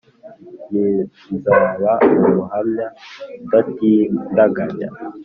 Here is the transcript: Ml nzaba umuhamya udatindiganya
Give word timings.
Ml 0.71 0.99
nzaba 1.35 1.91
umuhamya 2.25 2.87
udatindiganya 3.43 4.87